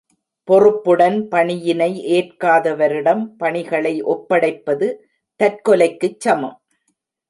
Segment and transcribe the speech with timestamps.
[0.47, 4.89] பொறுப்புடன் பணியினை ஏற்காதவரிடம் பணிகளை ஒப்படைப்பது
[5.39, 6.57] தற்கொலைக்குச் சமம்.